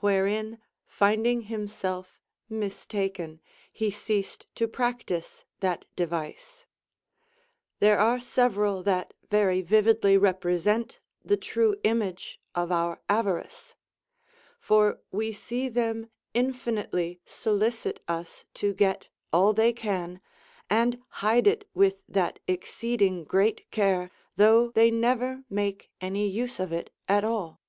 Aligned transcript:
wherein, 0.00 0.60
finding 0.84 1.40
himself 1.44 2.20
mistaken, 2.50 3.40
he 3.72 3.90
ceased 3.90 4.44
to 4.54 4.68
practise 4.68 5.46
that 5.60 5.86
device. 5.96 6.66
There 7.78 7.98
are 7.98 8.20
several 8.20 8.82
that 8.82 9.14
very 9.30 9.62
vividly 9.62 10.18
represent 10.18 11.00
the 11.24 11.38
true 11.38 11.76
image 11.82 12.38
of 12.54 12.70
our 12.70 13.00
avarice; 13.08 13.74
for 14.60 15.00
we 15.10 15.32
see 15.32 15.70
them 15.70 16.10
infinitely 16.34 17.22
solicitus 17.24 18.44
to 18.52 18.74
get 18.74 19.08
all 19.32 19.54
they 19.54 19.72
can, 19.72 20.20
and 20.68 21.00
hide 21.24 21.46
it 21.46 21.66
with 21.72 22.02
that 22.06 22.38
exceeding 22.46 23.24
great 23.24 23.70
care, 23.70 24.10
though 24.36 24.70
they 24.72 24.90
never 24.90 25.42
make 25.48 25.90
any 26.02 26.28
use 26.28 26.60
of 26.60 26.70
it 26.70 26.92
at 27.08 27.24
all. 27.24 27.62